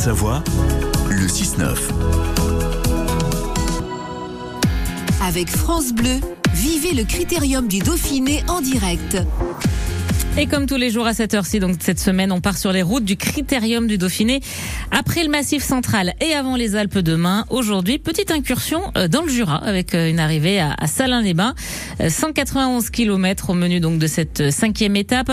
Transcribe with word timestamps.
Haute-Savoie, 0.00 0.42
le 1.10 1.26
6-9. 1.26 1.76
Avec 5.22 5.50
France 5.50 5.92
Bleu, 5.92 6.20
vivez 6.54 6.94
le 6.94 7.04
critérium 7.04 7.68
du 7.68 7.80
Dauphiné 7.80 8.42
en 8.48 8.62
direct. 8.62 9.18
Et 10.38 10.46
comme 10.46 10.66
tous 10.66 10.76
les 10.76 10.90
jours 10.90 11.06
à 11.06 11.12
cette 11.12 11.34
heure-ci, 11.34 11.58
donc 11.58 11.76
cette 11.80 11.98
semaine, 11.98 12.32
on 12.32 12.40
part 12.40 12.56
sur 12.56 12.72
les 12.72 12.82
routes 12.82 13.04
du 13.04 13.16
Critérium 13.16 13.86
du 13.86 13.98
Dauphiné. 13.98 14.40
Après 14.90 15.24
le 15.24 15.28
Massif 15.28 15.62
central 15.62 16.14
et 16.20 16.32
avant 16.32 16.56
les 16.56 16.76
Alpes 16.76 16.98
demain, 16.98 17.44
aujourd'hui, 17.50 17.98
petite 17.98 18.30
incursion 18.30 18.80
euh, 18.96 19.08
dans 19.08 19.22
le 19.22 19.28
Jura 19.28 19.56
avec 19.56 19.94
euh, 19.94 20.08
une 20.08 20.20
arrivée 20.20 20.60
à 20.60 20.86
Salins-les-Bains. 20.86 21.54
191 22.08 22.86
euh, 22.86 22.90
km 22.90 23.50
au 23.50 23.54
menu 23.54 23.80
donc 23.80 23.98
de 23.98 24.06
cette 24.06 24.50
cinquième 24.50 24.96
étape. 24.96 25.30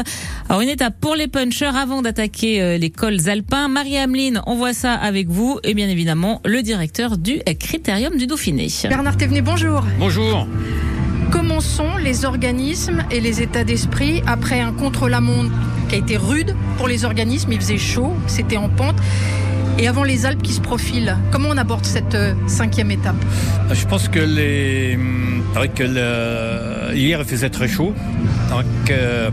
Alors 0.49 0.61
une 0.61 0.69
étape 0.69 0.99
pour 0.99 1.15
les 1.15 1.27
punchers 1.27 1.77
avant 1.77 2.01
d'attaquer 2.01 2.77
les 2.77 2.89
cols 2.89 3.29
alpins. 3.29 3.67
Marie-Ameline, 3.67 4.41
on 4.47 4.55
voit 4.55 4.73
ça 4.73 4.93
avec 4.93 5.29
vous 5.29 5.59
et 5.63 5.73
bien 5.73 5.87
évidemment 5.89 6.41
le 6.43 6.61
directeur 6.63 7.17
du 7.17 7.39
Critérium 7.59 8.17
du 8.17 8.27
Dauphiné. 8.27 8.67
Bernard 8.89 9.17
Thévenet, 9.17 9.41
bonjour. 9.41 9.83
Bonjour. 9.99 10.47
Comment 11.31 11.59
sont 11.59 11.97
les 11.97 12.25
organismes 12.25 13.03
et 13.11 13.19
les 13.19 13.41
états 13.41 13.63
d'esprit 13.63 14.23
après 14.27 14.59
un 14.59 14.71
contre-la-montre 14.71 15.51
qui 15.89 15.95
a 15.95 15.97
été 15.97 16.17
rude 16.17 16.55
pour 16.77 16.87
les 16.87 17.05
organismes 17.05 17.51
Il 17.51 17.59
faisait 17.59 17.77
chaud, 17.77 18.13
c'était 18.27 18.57
en 18.57 18.69
pente. 18.69 18.95
Et 19.79 19.87
avant 19.87 20.03
les 20.03 20.25
Alpes 20.25 20.41
qui 20.41 20.53
se 20.53 20.61
profilent, 20.61 21.17
comment 21.31 21.49
on 21.51 21.57
aborde 21.57 21.85
cette 21.85 22.15
euh, 22.15 22.33
cinquième 22.47 22.89
étape? 22.89 23.15
Je 23.71 23.85
pense 23.85 24.07
que 24.07 24.19
les. 24.19 24.97
Que 25.75 26.93
hier 26.93 27.19
il 27.19 27.25
faisait 27.25 27.49
très 27.49 27.67
chaud. 27.67 27.93
Euh, 28.89 29.29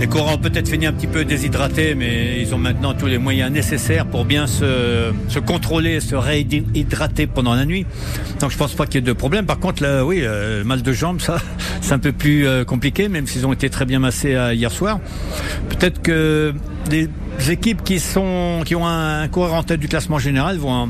les 0.00 0.06
courants 0.06 0.34
ont 0.34 0.38
peut-être 0.38 0.68
fini 0.68 0.86
un 0.86 0.92
petit 0.94 1.06
peu 1.06 1.26
déshydratés, 1.26 1.94
mais 1.94 2.40
ils 2.40 2.54
ont 2.54 2.58
maintenant 2.58 2.94
tous 2.94 3.04
les 3.04 3.18
moyens 3.18 3.52
nécessaires 3.52 4.06
pour 4.06 4.24
bien 4.24 4.46
se, 4.46 5.12
contrôler, 5.40 6.00
se 6.00 6.14
réhydrater 6.14 7.26
pendant 7.26 7.54
la 7.54 7.66
nuit. 7.66 7.84
Donc 8.40 8.50
je 8.50 8.56
pense 8.56 8.72
pas 8.72 8.86
qu'il 8.86 8.94
y 8.94 8.98
ait 8.98 9.02
de 9.02 9.12
problème. 9.12 9.44
Par 9.44 9.58
contre, 9.58 10.02
oui, 10.02 10.20
euh, 10.22 10.64
mal 10.64 10.80
de 10.80 10.92
jambes, 10.92 11.20
ça, 11.20 11.36
c'est 11.82 11.92
un 11.92 11.98
peu 11.98 12.12
plus 12.12 12.46
euh, 12.46 12.64
compliqué, 12.64 13.10
même 13.10 13.26
s'ils 13.26 13.46
ont 13.46 13.52
été 13.52 13.68
très 13.68 13.84
bien 13.84 13.98
massés 13.98 14.34
euh, 14.34 14.54
hier 14.54 14.72
soir. 14.72 15.00
Peut-être 15.68 16.00
que 16.00 16.54
les 16.90 17.10
équipes 17.50 17.84
qui 17.84 18.00
ont 18.16 18.64
un, 18.86 19.28
coureur 19.28 19.52
en 19.52 19.62
tête 19.62 19.80
du 19.80 19.88
classement 19.88 20.18
général 20.18 20.56
vont 20.56 20.88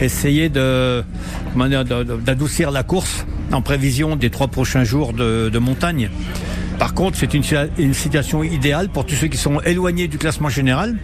essayer 0.00 0.48
d'adoucir 0.48 2.70
la 2.70 2.84
course 2.84 3.26
en 3.50 3.62
prévision 3.62 4.14
des 4.14 4.30
trois 4.30 4.46
prochains 4.46 4.84
jours 4.84 5.12
de 5.12 5.58
montagne. 5.58 6.08
Par 6.78 6.92
contre, 6.94 7.16
c'est 7.18 7.34
une, 7.34 7.94
situation 7.94 8.42
idéale 8.42 8.88
pour 8.88 9.06
tous 9.06 9.14
ceux 9.14 9.28
qui 9.28 9.36
sont 9.36 9.60
éloignés 9.60 10.08
du 10.08 10.18
classement 10.18 10.48
général, 10.48 10.96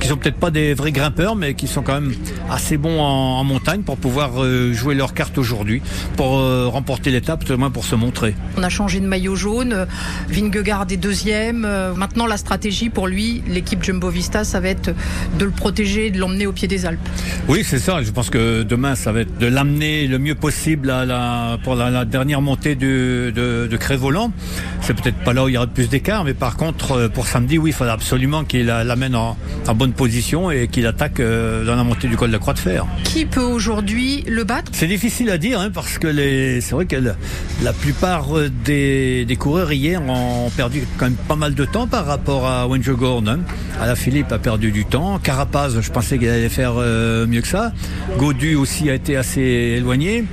qui 0.00 0.08
sont 0.08 0.16
peut-être 0.16 0.36
pas 0.36 0.50
des 0.50 0.72
vrais 0.74 0.92
grimpeurs, 0.92 1.36
mais 1.36 1.54
qui 1.54 1.66
sont 1.66 1.82
quand 1.82 2.00
même 2.00 2.12
assez 2.50 2.76
bons 2.78 3.00
en, 3.00 3.44
montagne 3.44 3.82
pour 3.82 3.96
pouvoir 3.96 4.42
euh, 4.42 4.72
jouer 4.72 4.94
leur 4.94 5.12
carte 5.12 5.36
aujourd'hui, 5.36 5.82
pour 6.16 6.38
euh, 6.38 6.68
remporter 6.68 7.10
l'étape, 7.10 7.44
tout 7.44 7.52
au 7.52 7.58
moins 7.58 7.70
pour 7.70 7.84
se 7.84 7.94
montrer. 7.94 8.34
On 8.56 8.62
a 8.62 8.68
changé 8.68 9.00
de 9.00 9.06
maillot 9.06 9.36
jaune, 9.36 9.86
Vingegaard 10.28 10.86
est 10.90 10.96
deuxième. 10.96 11.64
Euh, 11.64 11.94
maintenant, 11.94 12.26
la 12.26 12.36
stratégie 12.36 12.88
pour 12.88 13.06
lui, 13.06 13.42
l'équipe 13.46 13.82
Jumbo 13.82 14.08
Vista, 14.08 14.44
ça 14.44 14.60
va 14.60 14.68
être 14.68 14.94
de 15.38 15.44
le 15.44 15.50
protéger, 15.50 16.10
de 16.10 16.18
l'emmener 16.18 16.46
au 16.46 16.52
pied 16.52 16.68
des 16.68 16.86
Alpes. 16.86 17.00
Oui, 17.48 17.62
c'est 17.64 17.78
ça. 17.78 18.02
Je 18.02 18.10
pense 18.10 18.30
que 18.30 18.62
demain, 18.62 18.94
ça 18.94 19.12
va 19.12 19.20
être 19.20 19.38
de 19.38 19.46
l'amener 19.46 20.06
le 20.06 20.18
mieux 20.18 20.34
possible 20.34 20.90
à 20.90 21.04
la, 21.04 21.58
pour 21.62 21.74
la, 21.74 22.04
dernière 22.04 22.40
montée 22.40 22.74
de, 22.74 23.32
de, 23.34 23.68
de 23.70 23.76
Crévolant. 23.76 24.32
C'est 24.80 24.94
peut-être 24.94 25.09
pas 25.12 25.32
là 25.32 25.44
où 25.44 25.48
il 25.48 25.54
y 25.54 25.56
aura 25.56 25.66
plus 25.66 25.88
d'écart, 25.88 26.24
mais 26.24 26.34
par 26.34 26.56
contre, 26.56 26.92
euh, 26.92 27.08
pour 27.08 27.26
samedi, 27.26 27.58
oui, 27.58 27.70
il 27.70 27.72
faudra 27.72 27.92
absolument 27.94 28.44
qu'il 28.44 28.66
l'amène 28.66 29.14
en, 29.14 29.36
bonne 29.74 29.92
position 29.92 30.50
et 30.50 30.68
qu'il 30.68 30.86
attaque 30.86 31.20
euh, 31.20 31.64
dans 31.64 31.76
la 31.76 31.84
montée 31.84 32.08
du 32.08 32.16
col 32.16 32.28
de 32.28 32.32
la 32.32 32.38
Croix 32.38 32.54
de 32.54 32.58
Fer. 32.58 32.86
Qui 33.04 33.24
peut 33.24 33.40
aujourd'hui 33.40 34.24
le 34.26 34.44
battre? 34.44 34.72
C'est 34.74 34.88
difficile 34.88 35.30
à 35.30 35.38
dire, 35.38 35.60
hein, 35.60 35.70
parce 35.72 35.98
que 35.98 36.12
c'est 36.60 36.72
vrai 36.72 36.86
que 36.86 36.96
la, 36.96 37.72
plupart 37.72 38.36
euh, 38.36 38.50
des, 38.64 39.36
coureurs 39.38 39.72
hier 39.72 40.02
ont 40.02 40.50
perdu 40.50 40.86
quand 40.98 41.06
même 41.06 41.14
pas 41.14 41.36
mal 41.36 41.54
de 41.54 41.64
temps 41.64 41.86
par 41.86 42.06
rapport 42.06 42.46
à 42.46 42.66
Wenjo 42.66 42.96
Gordon. 42.96 43.40
À 43.80 43.86
la 43.86 43.96
Philippe 43.96 44.32
a 44.32 44.38
perdu 44.38 44.72
du 44.72 44.84
temps. 44.84 45.18
Carapaz, 45.18 45.80
je 45.80 45.90
pensais 45.90 46.18
qu'il 46.18 46.28
allait 46.28 46.48
faire 46.48 46.74
mieux 46.74 47.40
que 47.40 47.48
ça. 47.48 47.72
Godu 48.18 48.54
aussi 48.54 48.90
a 48.90 48.94
été 48.94 49.16
assez 49.16 49.40
éloigné. 49.40 50.24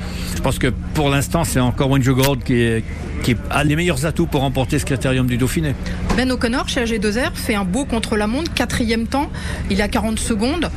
Pense 0.47 0.59
que 0.59 0.71
pour 0.93 1.09
l'instant, 1.09 1.43
c'est 1.43 1.59
encore 1.59 1.89
qui 2.45 2.53
est 2.53 2.81
qui 3.21 3.35
a 3.49 3.65
les 3.65 3.75
meilleurs 3.75 4.05
atouts 4.05 4.27
pour 4.27 4.39
remporter 4.39 4.79
ce 4.79 4.85
critérium 4.85 5.27
du 5.27 5.35
Dauphiné. 5.35 5.75
Ben 6.15 6.31
O'Connor 6.31 6.69
chez 6.69 6.85
AG2R 6.85 7.33
fait 7.33 7.55
un 7.55 7.65
beau 7.65 7.83
contre-la-montre, 7.83 8.53
quatrième 8.53 9.07
temps, 9.07 9.29
il 9.69 9.81
a 9.81 9.89
40 9.89 10.17
secondes 10.17 10.69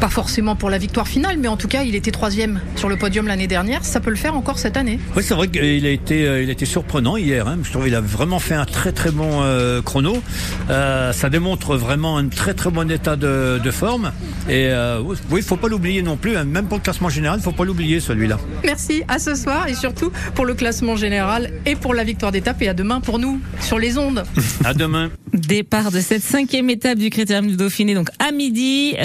pas 0.00 0.08
forcément 0.08 0.56
pour 0.56 0.70
la 0.70 0.78
victoire 0.78 1.06
finale, 1.06 1.36
mais 1.38 1.46
en 1.46 1.58
tout 1.58 1.68
cas, 1.68 1.82
il 1.82 1.94
était 1.94 2.10
troisième 2.10 2.60
sur 2.74 2.88
le 2.88 2.96
podium 2.96 3.26
l'année 3.26 3.46
dernière. 3.46 3.84
Ça 3.84 4.00
peut 4.00 4.08
le 4.08 4.16
faire 4.16 4.34
encore 4.34 4.58
cette 4.58 4.78
année. 4.78 4.98
Oui, 5.14 5.22
c'est 5.22 5.34
vrai 5.34 5.48
qu'il 5.48 5.86
a 5.86 5.90
été, 5.90 6.26
euh, 6.26 6.42
il 6.42 6.48
a 6.48 6.52
été 6.52 6.64
surprenant 6.64 7.18
hier. 7.18 7.46
Hein. 7.46 7.58
Je 7.62 7.70
trouve 7.70 7.84
qu'il 7.84 7.94
a 7.94 8.00
vraiment 8.00 8.38
fait 8.38 8.54
un 8.54 8.64
très 8.64 8.92
très 8.92 9.10
bon 9.10 9.42
euh, 9.42 9.82
chrono. 9.82 10.22
Euh, 10.70 11.12
ça 11.12 11.28
démontre 11.28 11.76
vraiment 11.76 12.16
un 12.16 12.28
très 12.28 12.54
très 12.54 12.70
bon 12.70 12.90
état 12.90 13.16
de, 13.16 13.60
forme. 13.70 14.10
Et 14.48 14.70
oui, 15.04 15.16
il 15.36 15.42
faut 15.42 15.56
pas 15.56 15.68
l'oublier 15.68 16.02
non 16.02 16.16
plus. 16.16 16.36
Hein. 16.36 16.44
Même 16.44 16.66
pour 16.66 16.78
le 16.78 16.82
classement 16.82 17.10
général, 17.10 17.38
il 17.38 17.42
faut 17.42 17.52
pas 17.52 17.64
l'oublier 17.64 18.00
celui-là. 18.00 18.38
Merci. 18.64 19.02
À 19.06 19.18
ce 19.18 19.34
soir 19.34 19.68
et 19.68 19.74
surtout 19.74 20.10
pour 20.34 20.46
le 20.46 20.54
classement 20.54 20.96
général 20.96 21.52
et 21.66 21.76
pour 21.76 21.94
la 21.94 22.04
victoire 22.04 22.32
d'étape 22.32 22.62
et 22.62 22.68
à 22.68 22.74
demain 22.74 23.00
pour 23.00 23.18
nous 23.18 23.38
sur 23.60 23.78
les 23.78 23.98
ondes. 23.98 24.24
à 24.64 24.72
demain. 24.72 25.10
Départ 25.32 25.92
de 25.92 26.00
cette 26.00 26.22
cinquième 26.22 26.70
étape 26.70 26.98
du 26.98 27.10
Critérium 27.10 27.46
du 27.46 27.56
Dauphiné, 27.56 27.94
donc 27.94 28.08
à 28.18 28.32
midi, 28.32 28.96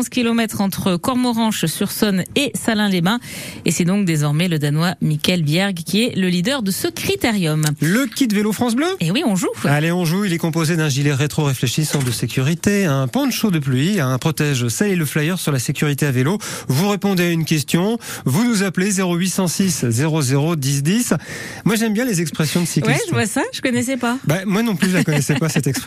191 0.00 0.08
km 0.08 0.60
entre 0.60 0.96
Cormoranche-sur-Saône 0.96 2.24
et 2.36 2.52
Salins-les-Bains. 2.54 3.20
Et 3.64 3.70
c'est 3.70 3.84
donc 3.84 4.04
désormais 4.04 4.48
le 4.48 4.58
Danois 4.58 4.94
Michael 5.00 5.42
Bjerg 5.42 5.74
qui 5.74 6.04
est 6.04 6.16
le 6.16 6.28
leader 6.28 6.62
de 6.62 6.70
ce 6.70 6.88
Critérium. 6.88 7.64
Le 7.80 8.06
kit 8.06 8.28
vélo 8.28 8.52
France 8.52 8.74
Bleu 8.74 8.86
Et 9.00 9.10
oui, 9.10 9.22
on 9.26 9.36
joue. 9.36 9.48
Allez, 9.64 9.92
on 9.92 10.04
joue. 10.04 10.24
Il 10.24 10.32
est 10.32 10.38
composé 10.38 10.76
d'un 10.76 10.88
gilet 10.88 11.12
rétro-réfléchissant 11.12 12.02
de 12.02 12.10
sécurité, 12.10 12.86
un 12.86 13.08
poncho 13.08 13.50
de 13.50 13.58
pluie, 13.58 14.00
un 14.00 14.16
protège 14.18 14.68
celle 14.68 14.92
et 14.92 14.96
le 14.96 15.04
flyer 15.04 15.38
sur 15.38 15.52
la 15.52 15.58
sécurité 15.58 16.06
à 16.06 16.10
vélo. 16.10 16.38
Vous 16.68 16.88
répondez 16.88 17.24
à 17.24 17.30
une 17.30 17.44
question, 17.44 17.98
vous 18.24 18.44
nous 18.44 18.62
appelez 18.62 19.00
0806 19.00 19.86
00 19.90 20.56
10 20.56 20.82
10. 20.82 21.14
Moi, 21.64 21.76
j'aime 21.76 21.92
bien 21.92 22.04
les 22.04 22.20
expressions 22.20 22.60
de 22.60 22.66
cyclistes. 22.66 22.98
Ouais, 22.98 23.04
je 23.08 23.12
vois 23.12 23.26
ça, 23.26 23.42
je 23.52 23.60
connaissais 23.60 23.96
pas. 23.96 24.18
Bah, 24.24 24.38
moi 24.46 24.62
non 24.62 24.76
plus, 24.76 24.90
je 24.90 24.96
la 24.96 25.04
connaissais 25.04 25.34
pas 25.34 25.48
cette 25.48 25.66
expression. 25.66 25.80